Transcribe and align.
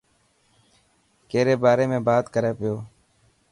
ڪيري 1.29 1.55
باري 1.63 1.85
۾ 1.95 1.99
بات 2.07 2.25
ڪري 2.33 2.51
پيو. 2.59 2.75